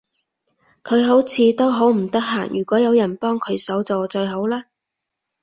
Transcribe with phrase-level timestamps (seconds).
[0.83, 4.63] 佢好似都好唔得閒，如果有人幫佢手就最好嘞